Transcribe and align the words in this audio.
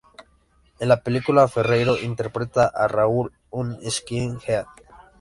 En 0.79 0.89
la 0.89 1.03
película 1.03 1.47
Ferreiro 1.47 1.95
interpreta 1.95 2.65
a 2.65 2.87
Raúl, 2.87 3.31
un 3.51 3.77
"skinhead". 3.87 4.65